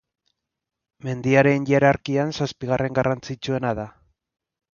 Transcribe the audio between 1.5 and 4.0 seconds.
hierarkian zazpigarren garrantzitsuena da.